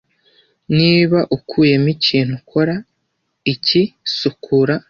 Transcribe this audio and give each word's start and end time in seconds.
Niba 0.77 1.19
Ukuyemo 1.35 1.87
ikintu 1.95 2.33
ukora 2.41 2.75
iki 3.53 3.81
Sukura 4.17 4.75